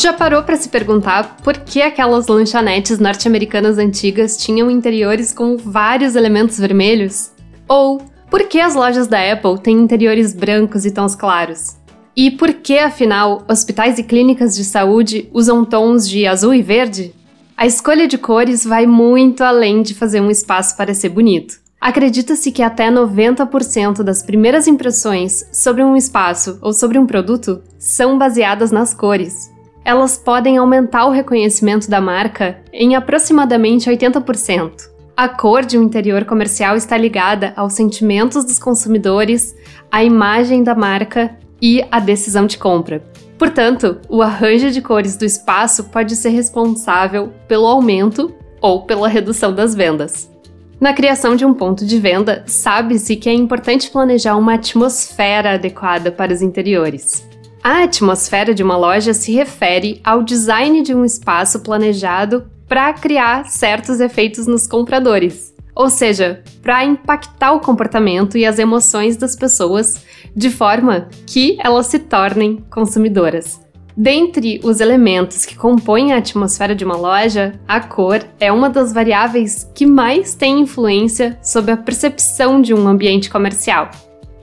Já 0.00 0.12
parou 0.12 0.44
para 0.44 0.56
se 0.56 0.68
perguntar 0.68 1.38
por 1.42 1.58
que 1.58 1.82
aquelas 1.82 2.28
lanchonetes 2.28 3.00
norte-americanas 3.00 3.78
antigas 3.78 4.36
tinham 4.36 4.70
interiores 4.70 5.32
com 5.32 5.56
vários 5.56 6.14
elementos 6.14 6.56
vermelhos? 6.56 7.32
Ou 7.66 8.00
por 8.30 8.44
que 8.44 8.60
as 8.60 8.76
lojas 8.76 9.08
da 9.08 9.18
Apple 9.32 9.58
têm 9.58 9.76
interiores 9.76 10.32
brancos 10.32 10.86
e 10.86 10.92
tons 10.92 11.16
claros? 11.16 11.78
E 12.16 12.30
por 12.30 12.52
que, 12.52 12.78
afinal, 12.78 13.44
hospitais 13.48 13.98
e 13.98 14.04
clínicas 14.04 14.54
de 14.54 14.62
saúde 14.62 15.28
usam 15.34 15.64
tons 15.64 16.08
de 16.08 16.28
azul 16.28 16.54
e 16.54 16.62
verde? 16.62 17.12
A 17.56 17.66
escolha 17.66 18.06
de 18.06 18.16
cores 18.16 18.64
vai 18.64 18.86
muito 18.86 19.42
além 19.42 19.82
de 19.82 19.94
fazer 19.94 20.20
um 20.20 20.30
espaço 20.30 20.76
parecer 20.76 21.08
bonito. 21.08 21.58
Acredita-se 21.80 22.52
que 22.52 22.62
até 22.62 22.88
90% 22.88 24.04
das 24.04 24.22
primeiras 24.22 24.68
impressões 24.68 25.44
sobre 25.52 25.82
um 25.82 25.96
espaço 25.96 26.56
ou 26.62 26.72
sobre 26.72 27.00
um 27.00 27.06
produto 27.06 27.60
são 27.80 28.16
baseadas 28.16 28.70
nas 28.70 28.94
cores. 28.94 29.57
Elas 29.88 30.18
podem 30.18 30.58
aumentar 30.58 31.06
o 31.06 31.10
reconhecimento 31.10 31.88
da 31.88 31.98
marca 31.98 32.58
em 32.70 32.94
aproximadamente 32.94 33.88
80%. 33.88 34.90
A 35.16 35.30
cor 35.30 35.64
de 35.64 35.78
um 35.78 35.82
interior 35.82 36.26
comercial 36.26 36.76
está 36.76 36.94
ligada 36.94 37.54
aos 37.56 37.72
sentimentos 37.72 38.44
dos 38.44 38.58
consumidores, 38.58 39.56
à 39.90 40.04
imagem 40.04 40.62
da 40.62 40.74
marca 40.74 41.34
e 41.58 41.82
à 41.90 42.00
decisão 42.00 42.46
de 42.46 42.58
compra. 42.58 43.02
Portanto, 43.38 43.98
o 44.10 44.20
arranjo 44.20 44.70
de 44.70 44.82
cores 44.82 45.16
do 45.16 45.24
espaço 45.24 45.84
pode 45.84 46.16
ser 46.16 46.28
responsável 46.28 47.32
pelo 47.48 47.66
aumento 47.66 48.34
ou 48.60 48.82
pela 48.82 49.08
redução 49.08 49.54
das 49.54 49.74
vendas. 49.74 50.30
Na 50.78 50.92
criação 50.92 51.34
de 51.34 51.46
um 51.46 51.54
ponto 51.54 51.86
de 51.86 51.98
venda, 51.98 52.44
sabe-se 52.46 53.16
que 53.16 53.30
é 53.30 53.32
importante 53.32 53.90
planejar 53.90 54.36
uma 54.36 54.52
atmosfera 54.52 55.54
adequada 55.54 56.12
para 56.12 56.34
os 56.34 56.42
interiores. 56.42 57.26
A 57.70 57.82
atmosfera 57.82 58.54
de 58.54 58.62
uma 58.62 58.78
loja 58.78 59.12
se 59.12 59.30
refere 59.30 60.00
ao 60.02 60.22
design 60.22 60.80
de 60.80 60.94
um 60.94 61.04
espaço 61.04 61.60
planejado 61.60 62.50
para 62.66 62.90
criar 62.94 63.44
certos 63.44 64.00
efeitos 64.00 64.46
nos 64.46 64.66
compradores, 64.66 65.54
ou 65.74 65.90
seja, 65.90 66.42
para 66.62 66.82
impactar 66.82 67.52
o 67.52 67.60
comportamento 67.60 68.38
e 68.38 68.46
as 68.46 68.58
emoções 68.58 69.18
das 69.18 69.36
pessoas 69.36 70.02
de 70.34 70.48
forma 70.48 71.10
que 71.26 71.58
elas 71.62 71.88
se 71.88 71.98
tornem 71.98 72.64
consumidoras. 72.70 73.60
Dentre 73.94 74.62
os 74.64 74.80
elementos 74.80 75.44
que 75.44 75.54
compõem 75.54 76.14
a 76.14 76.16
atmosfera 76.16 76.74
de 76.74 76.86
uma 76.86 76.96
loja, 76.96 77.60
a 77.68 77.80
cor 77.80 78.24
é 78.40 78.50
uma 78.50 78.70
das 78.70 78.94
variáveis 78.94 79.70
que 79.74 79.84
mais 79.84 80.34
tem 80.34 80.60
influência 80.60 81.38
sobre 81.42 81.72
a 81.72 81.76
percepção 81.76 82.62
de 82.62 82.72
um 82.72 82.88
ambiente 82.88 83.28
comercial. 83.28 83.90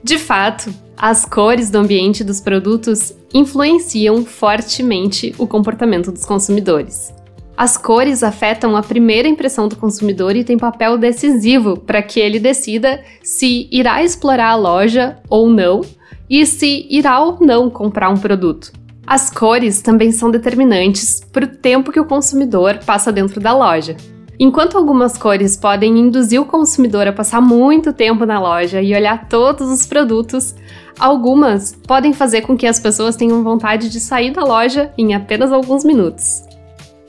De 0.00 0.16
fato, 0.16 0.72
as 0.96 1.26
cores 1.26 1.70
do 1.70 1.76
ambiente 1.76 2.24
dos 2.24 2.40
produtos 2.40 3.12
influenciam 3.34 4.24
fortemente 4.24 5.34
o 5.36 5.46
comportamento 5.46 6.10
dos 6.10 6.24
consumidores. 6.24 7.14
As 7.54 7.76
cores 7.76 8.22
afetam 8.22 8.76
a 8.76 8.82
primeira 8.82 9.28
impressão 9.28 9.68
do 9.68 9.76
consumidor 9.76 10.34
e 10.36 10.44
têm 10.44 10.58
papel 10.58 10.96
decisivo 10.96 11.76
para 11.76 12.02
que 12.02 12.18
ele 12.18 12.38
decida 12.38 13.02
se 13.22 13.68
irá 13.70 14.02
explorar 14.02 14.50
a 14.50 14.56
loja 14.56 15.18
ou 15.28 15.48
não 15.48 15.82
e 16.28 16.44
se 16.46 16.86
irá 16.90 17.20
ou 17.20 17.38
não 17.40 17.68
comprar 17.68 18.08
um 18.08 18.16
produto. 18.16 18.72
As 19.06 19.30
cores 19.30 19.80
também 19.80 20.10
são 20.12 20.30
determinantes 20.30 21.20
para 21.32 21.44
o 21.44 21.48
tempo 21.48 21.92
que 21.92 22.00
o 22.00 22.06
consumidor 22.06 22.80
passa 22.84 23.12
dentro 23.12 23.40
da 23.40 23.54
loja. 23.56 23.96
Enquanto 24.38 24.76
algumas 24.76 25.16
cores 25.16 25.56
podem 25.56 25.98
induzir 25.98 26.40
o 26.40 26.44
consumidor 26.44 27.06
a 27.08 27.12
passar 27.12 27.40
muito 27.40 27.90
tempo 27.90 28.26
na 28.26 28.38
loja 28.38 28.82
e 28.82 28.94
olhar 28.94 29.28
todos 29.28 29.70
os 29.70 29.86
produtos, 29.86 30.54
algumas 30.98 31.72
podem 31.86 32.12
fazer 32.12 32.42
com 32.42 32.56
que 32.56 32.66
as 32.66 32.80
pessoas 32.80 33.16
tenham 33.16 33.42
vontade 33.42 33.88
de 33.88 34.00
sair 34.00 34.30
da 34.30 34.44
loja 34.44 34.92
em 34.96 35.14
apenas 35.14 35.52
alguns 35.52 35.84
minutos. 35.84 36.44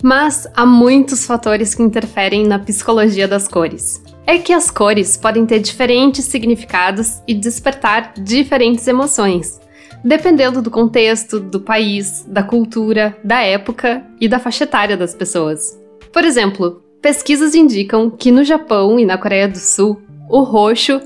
Mas 0.04 0.48
há 0.56 0.66
muitos 0.66 1.26
fatores 1.26 1.74
que 1.74 1.82
interferem 1.82 2.46
na 2.46 2.60
psicologia 2.60 3.28
das 3.28 3.48
cores. 3.48 4.02
É 4.26 4.38
que 4.38 4.54
as 4.54 4.70
cores 4.70 5.18
podem 5.18 5.46
ter 5.46 5.60
diferentes 5.60 6.26
significados 6.26 7.22
e 7.28 7.34
despertar 7.34 8.14
diferentes 8.16 8.88
emoções, 8.88 9.60
dependendo 10.04 10.62
do 10.62 10.70
contexto, 10.70 11.40
do 11.40 11.60
país, 11.60 12.26
da 12.28 12.44
cultura, 12.44 13.18
da 13.24 13.42
época 13.42 14.06
e 14.22 14.28
da 14.28 14.38
faixa 14.38 14.66
etária 14.66 14.96
das 14.96 15.16
pessoas. 15.16 15.80
Por 16.12 16.24
exemplo, 16.24 16.84
pesquisas 17.02 17.56
indicam 17.56 18.10
que 18.10 18.32
no 18.32 18.44
Japão 18.44 19.00
e 19.00 19.06
na 19.06 19.18
Coreia 19.18 19.48
do 19.48 19.58
Sul, 19.58 20.02
o 20.30 20.42
roxo 20.44 21.02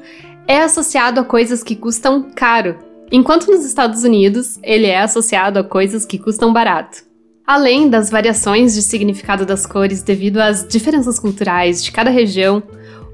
é 0.48 0.62
associado 0.62 1.20
a 1.20 1.24
coisas 1.24 1.64
que 1.64 1.76
custam 1.76 2.32
caro, 2.36 2.78
enquanto 3.12 3.48
nos 3.48 3.66
Estados 3.66 4.04
Unidos 4.04 4.60
ele 4.64 4.88
é 4.88 5.02
associado 5.02 5.60
a 5.60 5.64
coisas 5.64 6.06
que 6.06 6.18
custam 6.18 6.52
barato. 6.52 7.04
Além 7.46 7.90
das 7.90 8.10
variações 8.10 8.74
de 8.74 8.82
significado 8.82 9.46
das 9.46 9.66
cores 9.66 10.02
devido 10.04 10.38
às 10.38 10.68
diferenças 10.68 11.20
culturais 11.20 11.84
de 11.84 11.92
cada 11.92 12.10
região, 12.10 12.64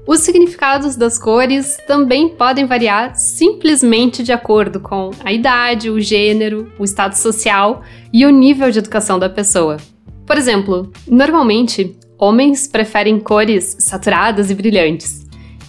os 0.06 0.20
significados 0.20 0.96
das 0.96 1.18
cores 1.18 1.76
também 1.86 2.30
podem 2.30 2.64
variar 2.64 3.14
simplesmente 3.14 4.22
de 4.22 4.32
acordo 4.32 4.80
com 4.80 5.10
a 5.22 5.32
idade, 5.32 5.90
o 5.90 6.00
gênero, 6.00 6.72
o 6.78 6.84
estado 6.84 7.14
social 7.14 7.82
e 8.10 8.24
o 8.24 8.30
nível 8.30 8.70
de 8.70 8.78
educação 8.78 9.18
da 9.18 9.28
pessoa. 9.28 9.76
Por 10.24 10.38
exemplo, 10.38 10.90
normalmente, 11.06 11.94
homens 12.18 12.66
preferem 12.66 13.20
cores 13.20 13.76
saturadas 13.80 14.50
e 14.50 14.54
brilhantes, 14.54 15.26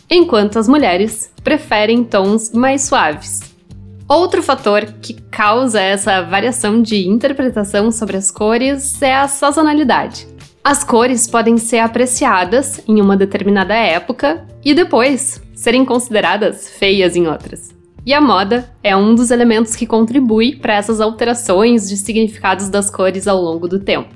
enquanto 0.10 0.58
as 0.58 0.68
mulheres 0.68 1.32
preferem 1.50 2.04
tons 2.04 2.52
mais 2.52 2.84
suaves. 2.84 3.40
Outro 4.08 4.44
fator 4.44 4.86
que 5.02 5.16
causa 5.32 5.82
essa 5.82 6.22
variação 6.22 6.80
de 6.80 7.08
interpretação 7.08 7.92
sobre 7.92 8.18
as 8.18 8.30
cores 8.30 9.02
é 9.02 9.16
a 9.16 9.28
sazonalidade. 9.28 10.28
As 10.64 10.84
cores 10.84 11.26
podem 11.26 11.58
ser 11.58 11.80
apreciadas 11.80 12.84
em 12.88 13.02
uma 13.02 13.18
determinada 13.18 13.74
época 13.74 14.46
e 14.64 14.76
depois 14.76 15.42
serem 15.56 15.84
consideradas 15.84 16.70
feias 16.70 17.16
em 17.16 17.26
outras. 17.26 17.74
E 18.06 18.14
a 18.14 18.22
moda 18.22 18.70
é 18.84 18.96
um 18.96 19.16
dos 19.16 19.32
elementos 19.32 19.76
que 19.76 19.88
contribui 19.88 20.56
para 20.56 20.76
essas 20.76 21.02
alterações 21.02 21.90
de 21.90 21.98
significados 21.98 22.70
das 22.70 22.92
cores 22.92 23.28
ao 23.28 23.42
longo 23.42 23.68
do 23.68 23.80
tempo. 23.80 24.14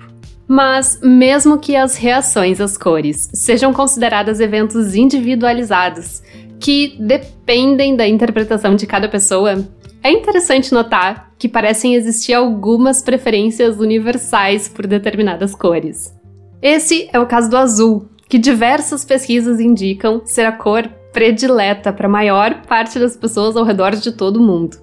Mas, 0.48 1.00
mesmo 1.02 1.58
que 1.58 1.76
as 1.76 1.96
reações 1.96 2.62
às 2.62 2.78
cores 2.78 3.28
sejam 3.34 3.74
consideradas 3.74 4.40
eventos 4.40 4.94
individualizados, 4.94 6.22
que 6.64 6.96
dependem 6.98 7.94
da 7.94 8.08
interpretação 8.08 8.74
de 8.74 8.88
cada 8.88 9.10
pessoa, 9.10 9.68
é 10.02 10.10
interessante 10.10 10.74
notar 10.74 11.34
que 11.38 11.50
parecem 11.50 11.94
existir 11.94 12.34
algumas 12.34 13.02
preferências 13.02 13.80
universais 13.80 14.70
por 14.70 14.88
determinadas 14.88 15.54
cores. 15.54 16.16
Esse 16.62 17.10
é 17.12 17.20
o 17.20 17.26
caso 17.26 17.50
do 17.50 17.58
azul, 17.58 18.08
que 18.30 18.38
diversas 18.38 19.04
pesquisas 19.04 19.60
indicam 19.60 20.22
ser 20.24 20.46
a 20.46 20.54
cor 20.54 20.88
predileta 21.12 21.92
para 21.92 22.08
a 22.08 22.10
maior 22.10 22.62
parte 22.62 22.98
das 22.98 23.18
pessoas 23.18 23.58
ao 23.58 23.66
redor 23.66 23.98
de 23.98 24.14
todo 24.14 24.38
o 24.38 24.44
mundo. 24.44 24.78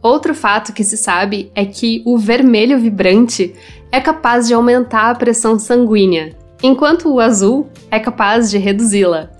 Outro 0.00 0.32
fato 0.32 0.72
que 0.72 0.84
se 0.84 0.96
sabe 0.96 1.50
é 1.56 1.64
que 1.64 2.04
o 2.06 2.16
vermelho 2.16 2.78
vibrante 2.78 3.52
é 3.90 4.00
capaz 4.00 4.46
de 4.46 4.54
aumentar 4.54 5.10
a 5.10 5.14
pressão 5.16 5.58
sanguínea, 5.58 6.36
enquanto 6.62 7.12
o 7.12 7.18
azul 7.18 7.66
é 7.90 7.98
capaz 7.98 8.48
de 8.48 8.58
reduzi-la. 8.58 9.35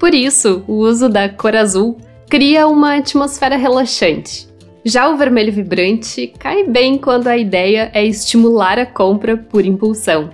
Por 0.00 0.14
isso, 0.14 0.64
o 0.66 0.76
uso 0.76 1.10
da 1.10 1.28
cor 1.28 1.54
azul 1.54 1.98
cria 2.26 2.66
uma 2.66 2.96
atmosfera 2.96 3.56
relaxante. 3.56 4.48
Já 4.82 5.10
o 5.10 5.16
vermelho 5.18 5.52
vibrante 5.52 6.32
cai 6.38 6.64
bem 6.64 6.96
quando 6.96 7.26
a 7.26 7.36
ideia 7.36 7.90
é 7.92 8.02
estimular 8.02 8.78
a 8.78 8.86
compra 8.86 9.36
por 9.36 9.62
impulsão. 9.62 10.30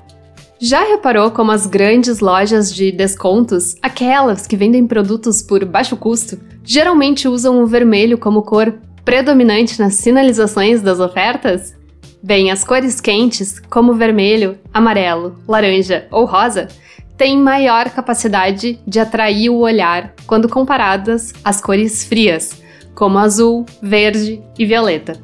Já 0.60 0.84
reparou 0.84 1.32
como 1.32 1.50
as 1.50 1.66
grandes 1.66 2.20
lojas 2.20 2.72
de 2.72 2.92
descontos, 2.92 3.74
aquelas 3.82 4.46
que 4.46 4.56
vendem 4.56 4.86
produtos 4.86 5.42
por 5.42 5.64
baixo 5.64 5.96
custo, 5.96 6.38
geralmente 6.62 7.26
usam 7.26 7.60
o 7.60 7.66
vermelho 7.66 8.16
como 8.16 8.42
cor 8.42 8.72
predominante 9.04 9.80
nas 9.80 9.94
sinalizações 9.94 10.80
das 10.80 11.00
ofertas? 11.00 11.74
Bem, 12.22 12.52
as 12.52 12.62
cores 12.62 13.00
quentes, 13.00 13.58
como 13.58 13.94
vermelho, 13.94 14.56
amarelo, 14.72 15.36
laranja 15.46 16.06
ou 16.10 16.24
rosa, 16.24 16.68
têm 17.16 17.38
maior 17.38 17.90
capacidade 17.90 18.78
de 18.86 19.00
atrair 19.00 19.50
o 19.50 19.58
olhar 19.58 20.14
quando 20.26 20.48
comparadas 20.48 21.32
às 21.44 21.60
cores 21.60 22.04
frias, 22.04 22.62
como 22.94 23.18
azul, 23.18 23.64
verde 23.80 24.42
e 24.58 24.64
violeta. 24.64 25.14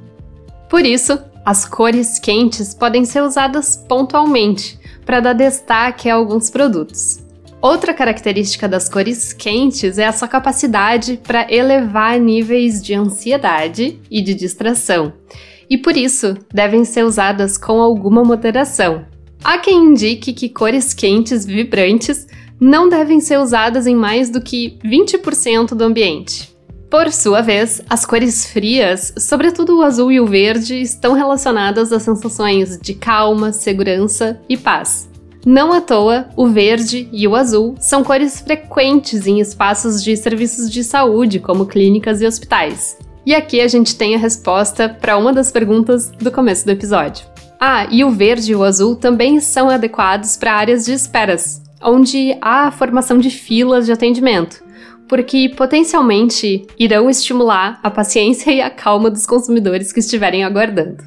Por 0.69 0.85
isso, 0.85 1.19
as 1.45 1.65
cores 1.65 2.19
quentes 2.19 2.73
podem 2.73 3.05
ser 3.05 3.23
usadas 3.23 3.77
pontualmente 3.89 4.79
para 5.05 5.21
dar 5.21 5.33
destaque 5.33 6.09
a 6.09 6.15
alguns 6.15 6.49
produtos. 6.49 7.21
Outra 7.61 7.95
característica 7.95 8.69
das 8.69 8.89
cores 8.89 9.33
quentes 9.33 9.99
é 9.99 10.07
a 10.07 10.13
sua 10.13 10.27
capacidade 10.27 11.21
para 11.23 11.47
elevar 11.53 12.19
níveis 12.19 12.83
de 12.83 12.95
ansiedade 12.95 14.01
e 14.11 14.21
de 14.21 14.35
distração, 14.35 15.13
e 15.71 15.79
por 15.79 15.97
isso 15.97 16.37
devem 16.53 16.85
ser 16.85 17.05
usadas 17.05 17.57
com 17.57 17.81
alguma 17.81 18.25
moderação. 18.25 19.05
Há 19.45 19.59
quem 19.59 19.87
indique 19.87 20.33
que 20.33 20.49
cores 20.49 20.95
quentes 20.95 21.45
vibrantes 21.45 22.29
não 22.61 22.89
devem 22.89 23.19
ser 23.19 23.41
usadas 23.41 23.89
em 23.89 23.97
mais 23.97 24.31
do 24.31 24.41
que 24.41 24.79
20% 24.85 25.75
do 25.75 25.83
ambiente. 25.83 26.53
Por 26.89 27.11
sua 27.11 27.41
vez, 27.41 27.83
as 27.91 28.07
cores 28.07 28.47
frias, 28.47 29.13
sobretudo 29.19 29.79
o 29.79 29.83
azul 29.83 30.13
e 30.13 30.21
o 30.21 30.27
verde, 30.27 30.81
estão 30.81 31.15
relacionadas 31.15 31.93
a 31.93 31.99
sensações 31.99 32.79
de 32.79 32.95
calma, 32.95 33.51
segurança 33.51 34.41
e 34.49 34.57
paz. 34.57 35.11
Não 35.45 35.73
à 35.73 35.81
toa, 35.81 36.29
o 36.37 36.47
verde 36.47 37.09
e 37.11 37.27
o 37.27 37.35
azul 37.35 37.75
são 37.81 38.05
cores 38.05 38.41
frequentes 38.41 39.27
em 39.27 39.41
espaços 39.41 40.05
de 40.05 40.17
serviços 40.17 40.71
de 40.71 40.85
saúde, 40.85 41.41
como 41.41 41.67
clínicas 41.67 42.23
e 42.23 42.27
hospitais. 42.27 42.97
E 43.27 43.35
aqui 43.35 43.61
a 43.61 43.67
gente 43.67 43.97
tem 43.97 44.15
a 44.15 44.19
resposta 44.19 44.89
para 44.89 45.17
uma 45.17 45.33
das 45.33 45.51
perguntas 45.51 46.11
do 46.11 46.31
começo 46.31 46.65
do 46.65 46.71
episódio. 46.71 47.32
Ah, 47.65 47.87
e 47.89 48.03
o 48.03 48.11
verde 48.11 48.51
e 48.51 48.57
o 48.57 48.65
azul 48.65 48.97
também 48.97 49.39
são 49.39 49.71
adequados 49.71 50.37
para 50.37 50.55
áreas 50.55 50.85
de 50.85 50.93
esperas, 50.93 51.63
onde 51.81 52.37
há 52.41 52.67
a 52.67 52.73
formação 52.73 53.19
de 53.19 53.31
filas 53.31 53.87
de 53.87 53.93
atendimento 53.93 54.65
porque 55.13 55.51
potencialmente 55.51 56.67
irão 56.79 57.11
estimular 57.11 57.79
a 57.83 57.91
paciência 57.91 58.51
e 58.51 58.63
a 58.63 58.71
calma 58.71 59.11
dos 59.11 59.27
consumidores 59.27 59.93
que 59.93 60.01
estiverem 60.01 60.43
aguardando. 60.43 61.05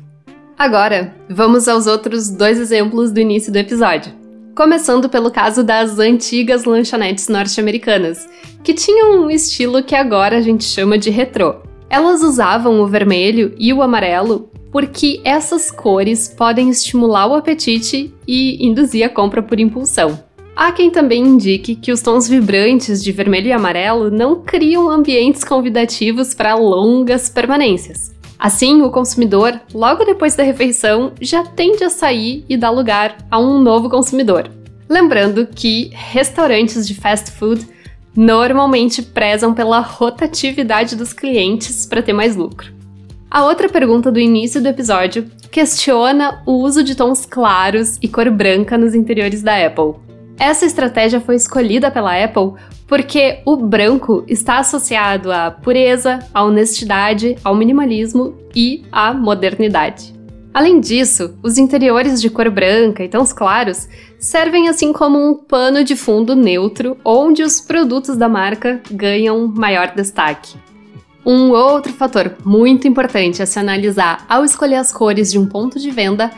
Agora, 0.55 1.15
vamos 1.27 1.67
aos 1.67 1.87
outros 1.87 2.29
dois 2.29 2.59
exemplos 2.59 3.11
do 3.11 3.19
início 3.19 3.51
do 3.51 3.57
episódio. 3.57 4.13
Começando 4.55 5.09
pelo 5.09 5.31
caso 5.31 5.63
das 5.63 5.97
antigas 5.97 6.65
lanchonetes 6.65 7.29
norte-americanas, 7.29 8.29
que 8.63 8.75
tinham 8.75 9.23
um 9.23 9.29
estilo 9.31 9.81
que 9.81 9.95
agora 9.95 10.37
a 10.37 10.41
gente 10.41 10.65
chama 10.65 10.99
de 10.99 11.09
retrô. 11.09 11.55
Elas 11.89 12.21
usavam 12.21 12.79
o 12.81 12.85
vermelho 12.85 13.55
e 13.57 13.73
o 13.73 13.81
amarelo 13.81 14.51
porque 14.75 15.21
essas 15.23 15.71
cores 15.71 16.27
podem 16.27 16.69
estimular 16.69 17.27
o 17.27 17.33
apetite 17.33 18.13
e 18.27 18.67
induzir 18.67 19.05
a 19.05 19.09
compra 19.09 19.41
por 19.41 19.57
impulsão. 19.57 20.19
Há 20.53 20.69
quem 20.73 20.91
também 20.91 21.23
indique 21.23 21.77
que 21.77 21.93
os 21.93 22.01
tons 22.01 22.27
vibrantes 22.27 23.01
de 23.01 23.13
vermelho 23.13 23.47
e 23.47 23.51
amarelo 23.53 24.11
não 24.11 24.41
criam 24.41 24.89
ambientes 24.89 25.45
convidativos 25.45 26.33
para 26.33 26.55
longas 26.55 27.29
permanências. 27.29 28.13
Assim, 28.37 28.81
o 28.81 28.91
consumidor, 28.91 29.57
logo 29.73 30.03
depois 30.03 30.35
da 30.35 30.43
refeição, 30.43 31.13
já 31.21 31.41
tende 31.41 31.85
a 31.85 31.89
sair 31.89 32.43
e 32.49 32.57
dar 32.57 32.71
lugar 32.71 33.15
a 33.31 33.39
um 33.39 33.61
novo 33.61 33.89
consumidor. 33.89 34.51
Lembrando 34.89 35.47
que 35.47 35.89
restaurantes 35.93 36.85
de 36.85 36.95
fast 36.95 37.31
food 37.31 37.65
normalmente 38.13 39.01
prezam 39.01 39.53
pela 39.53 39.79
rotatividade 39.79 40.97
dos 40.97 41.13
clientes 41.13 41.85
para 41.85 42.03
ter 42.03 42.11
mais 42.11 42.35
lucro. 42.35 42.75
A 43.29 43.43
outra 43.45 43.67
pergunta 43.67 44.11
do 44.11 44.19
início 44.19 44.61
do 44.61 44.67
episódio 44.67 45.29
questiona 45.51 46.41
o 46.45 46.53
uso 46.53 46.83
de 46.83 46.95
tons 46.95 47.25
claros 47.25 47.97
e 48.01 48.07
cor 48.07 48.29
branca 48.29 48.77
nos 48.77 48.93
interiores 48.93 49.41
da 49.41 49.65
Apple. 49.65 49.95
Essa 50.37 50.65
estratégia 50.65 51.19
foi 51.19 51.35
escolhida 51.35 51.89
pela 51.89 52.23
Apple 52.23 52.53
porque 52.87 53.39
o 53.45 53.57
branco 53.57 54.23
está 54.27 54.59
associado 54.59 55.31
à 55.31 55.49
pureza, 55.49 56.19
à 56.33 56.43
honestidade, 56.43 57.35
ao 57.43 57.55
minimalismo 57.55 58.35
e 58.55 58.83
à 58.91 59.13
modernidade. 59.13 60.13
Além 60.53 60.79
disso, 60.79 61.37
os 61.43 61.57
interiores 61.57 62.21
de 62.21 62.29
cor 62.29 62.49
branca 62.49 63.03
e 63.03 63.09
tons 63.09 63.33
claros 63.33 63.89
servem 64.17 64.69
assim 64.69 64.93
como 64.93 65.17
um 65.17 65.35
pano 65.35 65.83
de 65.83 65.95
fundo 65.95 66.35
neutro 66.35 66.95
onde 67.03 67.43
os 67.43 67.59
produtos 67.59 68.15
da 68.15 68.29
marca 68.29 68.81
ganham 68.89 69.47
maior 69.47 69.93
destaque. 69.93 70.55
Um 71.25 71.49
outro 71.49 71.91
fator 71.91 72.35
muito 72.45 72.87
importante 72.87 73.41
a 73.41 73.47
se 73.47 73.57
analisar 73.57 74.23
ao 74.29 74.45
escolher 74.45 74.75
as 74.75 74.91
cores 74.91 75.31
de 75.31 75.39
um 75.39 75.47
ponto 75.47 75.79
de 75.79 75.89
venda 75.89 76.29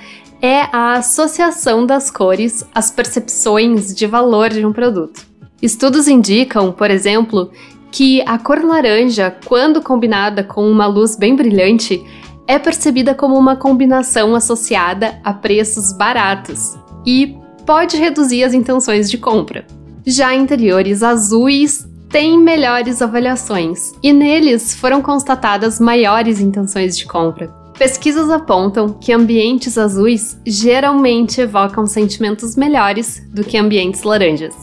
é 0.41 0.61
a 0.71 0.93
associação 0.93 1.85
das 1.85 2.09
cores 2.09 2.63
às 2.73 2.89
percepções 2.89 3.93
de 3.93 4.07
valor 4.07 4.49
de 4.49 4.65
um 4.65 4.71
produto. 4.71 5.27
Estudos 5.61 6.07
indicam, 6.07 6.71
por 6.71 6.89
exemplo, 6.89 7.51
que 7.91 8.21
a 8.21 8.37
cor 8.37 8.63
laranja, 8.63 9.35
quando 9.45 9.81
combinada 9.81 10.41
com 10.41 10.69
uma 10.69 10.85
luz 10.85 11.17
bem 11.17 11.35
brilhante, 11.35 12.01
é 12.47 12.57
percebida 12.57 13.13
como 13.13 13.35
uma 13.35 13.57
combinação 13.57 14.35
associada 14.35 15.19
a 15.21 15.33
preços 15.33 15.91
baratos 15.91 16.77
e 17.05 17.35
pode 17.65 17.97
reduzir 17.97 18.43
as 18.43 18.53
intenções 18.53 19.11
de 19.11 19.17
compra. 19.17 19.65
Já 20.05 20.33
interiores 20.33 21.03
azuis 21.03 21.86
têm 22.09 22.39
melhores 22.39 23.01
avaliações 23.01 23.93
e 24.01 24.13
neles 24.13 24.75
foram 24.75 25.01
constatadas 25.01 25.79
maiores 25.79 26.39
intenções 26.39 26.97
de 26.97 27.05
compra. 27.05 27.53
Pesquisas 27.77 28.29
apontam 28.29 28.89
que 28.89 29.13
ambientes 29.13 29.77
azuis 29.77 30.39
geralmente 30.45 31.41
evocam 31.41 31.85
sentimentos 31.85 32.55
melhores 32.55 33.21
do 33.29 33.43
que 33.43 33.57
ambientes 33.57 34.01
laranjas. 34.01 34.55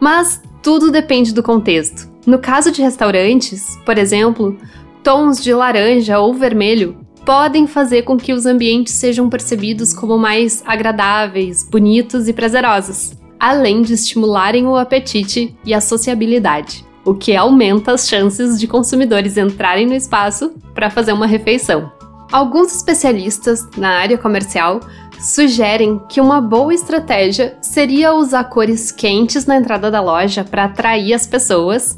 Mas 0.00 0.42
tudo 0.62 0.90
depende 0.90 1.32
do 1.32 1.42
contexto. 1.42 2.10
No 2.26 2.40
caso 2.40 2.72
de 2.72 2.82
restaurantes, 2.82 3.78
por 3.86 3.96
exemplo, 3.96 4.58
tons 5.04 5.42
de 5.42 5.54
laranja 5.54 6.18
ou 6.18 6.34
vermelho 6.34 6.96
podem 7.24 7.66
fazer 7.66 8.02
com 8.02 8.16
que 8.16 8.32
os 8.32 8.46
ambientes 8.46 8.94
sejam 8.94 9.28
percebidos 9.28 9.92
como 9.92 10.18
mais 10.18 10.62
agradáveis, 10.66 11.68
bonitos 11.68 12.26
e 12.28 12.32
prazerosos, 12.32 13.12
além 13.38 13.82
de 13.82 13.94
estimularem 13.94 14.66
o 14.66 14.76
apetite 14.76 15.56
e 15.64 15.72
a 15.72 15.80
sociabilidade, 15.80 16.84
o 17.04 17.14
que 17.14 17.36
aumenta 17.36 17.92
as 17.92 18.08
chances 18.08 18.58
de 18.58 18.66
consumidores 18.66 19.36
entrarem 19.36 19.86
no 19.86 19.94
espaço 19.94 20.52
para 20.74 20.90
fazer 20.90 21.12
uma 21.12 21.26
refeição. 21.26 21.90
Alguns 22.32 22.74
especialistas 22.74 23.68
na 23.76 23.90
área 23.90 24.18
comercial 24.18 24.80
sugerem 25.20 26.00
que 26.08 26.20
uma 26.20 26.40
boa 26.40 26.74
estratégia 26.74 27.56
seria 27.60 28.14
usar 28.14 28.44
cores 28.44 28.90
quentes 28.90 29.46
na 29.46 29.56
entrada 29.56 29.90
da 29.90 30.00
loja 30.00 30.44
para 30.44 30.64
atrair 30.64 31.14
as 31.14 31.26
pessoas 31.26 31.96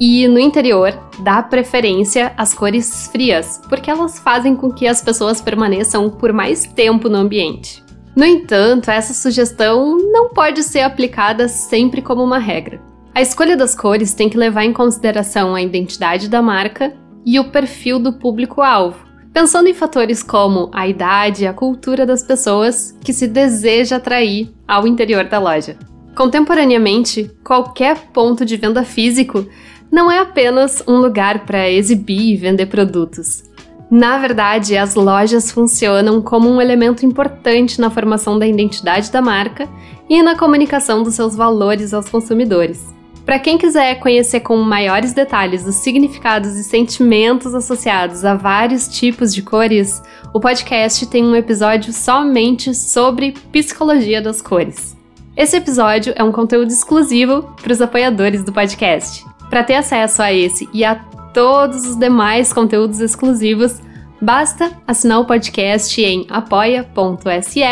e 0.00 0.28
no 0.28 0.38
interior 0.38 0.92
dar 1.20 1.48
preferência 1.48 2.32
às 2.36 2.54
cores 2.54 3.08
frias, 3.08 3.60
porque 3.68 3.90
elas 3.90 4.18
fazem 4.18 4.54
com 4.54 4.70
que 4.70 4.86
as 4.86 5.02
pessoas 5.02 5.40
permaneçam 5.40 6.08
por 6.10 6.32
mais 6.32 6.64
tempo 6.64 7.08
no 7.08 7.16
ambiente. 7.16 7.87
No 8.18 8.24
entanto, 8.24 8.90
essa 8.90 9.14
sugestão 9.14 9.96
não 10.10 10.30
pode 10.30 10.64
ser 10.64 10.80
aplicada 10.80 11.46
sempre 11.46 12.02
como 12.02 12.20
uma 12.20 12.40
regra. 12.40 12.82
A 13.14 13.22
escolha 13.22 13.56
das 13.56 13.76
cores 13.76 14.12
tem 14.12 14.28
que 14.28 14.36
levar 14.36 14.64
em 14.64 14.72
consideração 14.72 15.54
a 15.54 15.62
identidade 15.62 16.28
da 16.28 16.42
marca 16.42 16.92
e 17.24 17.38
o 17.38 17.52
perfil 17.52 18.00
do 18.00 18.12
público-alvo 18.12 19.06
pensando 19.32 19.68
em 19.68 19.74
fatores 19.74 20.20
como 20.20 20.68
a 20.72 20.88
idade 20.88 21.44
e 21.44 21.46
a 21.46 21.52
cultura 21.52 22.04
das 22.04 22.24
pessoas 22.24 22.98
que 23.04 23.12
se 23.12 23.28
deseja 23.28 23.94
atrair 23.94 24.50
ao 24.66 24.84
interior 24.84 25.22
da 25.26 25.38
loja. 25.38 25.76
Contemporaneamente, 26.16 27.30
qualquer 27.44 28.08
ponto 28.12 28.44
de 28.44 28.56
venda 28.56 28.82
físico 28.82 29.46
não 29.92 30.10
é 30.10 30.18
apenas 30.18 30.82
um 30.88 30.96
lugar 30.96 31.46
para 31.46 31.70
exibir 31.70 32.32
e 32.32 32.36
vender 32.36 32.66
produtos. 32.66 33.44
Na 33.90 34.18
verdade, 34.18 34.76
as 34.76 34.94
lojas 34.94 35.50
funcionam 35.50 36.20
como 36.20 36.48
um 36.48 36.60
elemento 36.60 37.06
importante 37.06 37.80
na 37.80 37.88
formação 37.88 38.38
da 38.38 38.46
identidade 38.46 39.10
da 39.10 39.22
marca 39.22 39.66
e 40.08 40.22
na 40.22 40.36
comunicação 40.36 41.02
dos 41.02 41.14
seus 41.14 41.34
valores 41.34 41.94
aos 41.94 42.08
consumidores. 42.08 42.84
Para 43.24 43.38
quem 43.38 43.58
quiser 43.58 43.96
conhecer 43.96 44.40
com 44.40 44.56
maiores 44.56 45.12
detalhes 45.12 45.66
os 45.66 45.76
significados 45.76 46.56
e 46.56 46.64
sentimentos 46.64 47.54
associados 47.54 48.24
a 48.24 48.34
vários 48.34 48.88
tipos 48.88 49.34
de 49.34 49.42
cores, 49.42 50.02
o 50.32 50.40
podcast 50.40 51.06
tem 51.06 51.24
um 51.24 51.36
episódio 51.36 51.92
somente 51.92 52.74
sobre 52.74 53.34
psicologia 53.52 54.20
das 54.20 54.40
cores. 54.40 54.96
Esse 55.36 55.56
episódio 55.56 56.12
é 56.16 56.24
um 56.24 56.32
conteúdo 56.32 56.70
exclusivo 56.70 57.54
para 57.62 57.72
os 57.72 57.80
apoiadores 57.80 58.42
do 58.42 58.52
podcast. 58.52 59.24
Para 59.48 59.62
ter 59.62 59.74
acesso 59.74 60.22
a 60.22 60.32
esse 60.32 60.68
e 60.72 60.84
a 60.84 60.94
todos 61.38 61.86
os 61.86 61.94
demais 61.94 62.52
conteúdos 62.52 62.98
exclusivos, 62.98 63.80
basta 64.20 64.72
assinar 64.88 65.20
o 65.20 65.24
podcast 65.24 66.02
em 66.02 66.26
apoia.se 66.28 67.62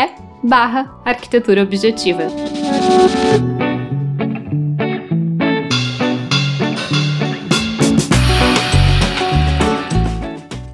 barra 0.41 0.89
arquitetura 1.03 1.63
objetiva. 1.63 2.23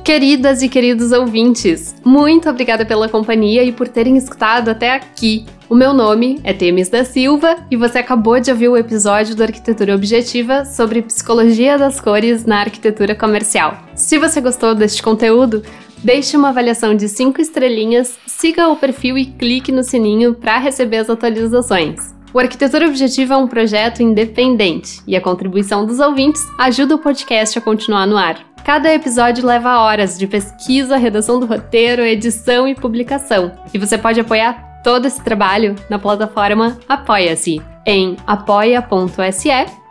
Queridas 0.04 0.62
e 0.62 0.68
queridos 0.68 1.14
ouvintes, 1.14 1.96
muito 2.04 2.50
obrigada 2.50 2.86
pela 2.86 3.08
companhia 3.08 3.64
e 3.64 3.72
por 3.72 3.88
terem 3.88 4.18
escutado 4.18 4.68
até 4.68 4.94
aqui. 4.94 5.46
O 5.70 5.76
meu 5.76 5.94
nome 5.94 6.42
é 6.44 6.52
Temis 6.52 6.90
da 6.90 7.06
Silva 7.06 7.56
e 7.72 7.78
você 7.78 8.00
acabou 8.00 8.38
de 8.38 8.52
ouvir 8.52 8.68
o 8.68 8.76
episódio 8.76 9.34
do 9.34 9.42
Arquitetura 9.44 9.96
Objetiva 9.96 10.66
sobre 10.66 11.02
psicologia 11.02 11.78
das 11.78 12.02
cores 12.02 12.46
na 12.46 12.60
arquitetura 12.60 13.16
comercial. 13.16 13.78
Se 13.96 14.18
você 14.18 14.42
gostou 14.42 14.76
deste 14.76 15.02
conteúdo, 15.02 15.64
deixe 16.04 16.36
uma 16.36 16.50
avaliação 16.50 16.94
de 16.94 17.08
5 17.08 17.40
estrelinhas, 17.40 18.20
siga 18.28 18.68
o 18.68 18.76
perfil 18.76 19.18
e 19.18 19.26
clique 19.26 19.72
no 19.72 19.84
sininho 19.84 20.34
para 20.34 20.60
receber 20.60 20.98
as 20.98 21.10
atualizações. 21.10 22.14
O 22.34 22.40
Arquitetura 22.40 22.90
Objetiva 22.90 23.36
é 23.36 23.38
um 23.38 23.48
projeto 23.48 24.04
independente 24.04 25.02
e 25.08 25.16
a 25.16 25.22
contribuição 25.22 25.86
dos 25.86 26.00
ouvintes 26.00 26.42
ajuda 26.60 26.96
o 26.96 27.00
podcast 27.00 27.58
a 27.58 27.62
continuar 27.62 28.06
no 28.06 28.18
ar. 28.18 28.53
Cada 28.64 28.94
episódio 28.94 29.46
leva 29.46 29.80
horas 29.80 30.18
de 30.18 30.26
pesquisa, 30.26 30.96
redação 30.96 31.38
do 31.38 31.46
roteiro, 31.46 32.02
edição 32.02 32.66
e 32.66 32.74
publicação. 32.74 33.52
E 33.74 33.78
você 33.78 33.98
pode 33.98 34.22
apoiar 34.22 34.80
todo 34.82 35.06
esse 35.06 35.22
trabalho 35.22 35.76
na 35.90 36.00
plataforma 36.00 36.78
Apoia-se 36.88 37.62
em 37.86 38.16
apoia.se 38.26 39.50